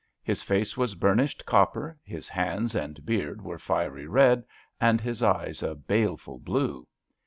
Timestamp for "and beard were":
2.73-3.59